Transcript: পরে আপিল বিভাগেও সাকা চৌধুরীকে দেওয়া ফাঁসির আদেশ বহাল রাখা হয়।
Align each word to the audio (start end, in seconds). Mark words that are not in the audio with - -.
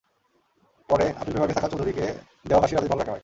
পরে 0.89 1.05
আপিল 1.19 1.33
বিভাগেও 1.35 1.55
সাকা 1.55 1.69
চৌধুরীকে 1.71 2.05
দেওয়া 2.45 2.61
ফাঁসির 2.61 2.77
আদেশ 2.77 2.89
বহাল 2.89 2.99
রাখা 3.01 3.11
হয়। 3.11 3.19